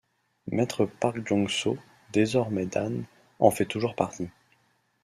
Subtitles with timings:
[0.47, 1.77] Maître Park Jong Soo,
[2.11, 3.03] désormais dan,
[3.37, 4.29] en fait toujours partie.